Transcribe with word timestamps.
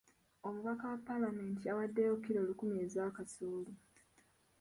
Omubaka 0.47 0.83
wa 0.91 0.99
paalamenti 1.07 1.61
yawaddeyo 1.67 2.13
kilo 2.23 2.39
lukumi 2.47 2.75
ez'akasooli. 2.85 3.73